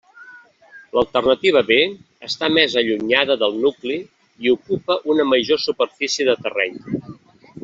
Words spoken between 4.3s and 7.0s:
i ocupa una major superfície de terreny.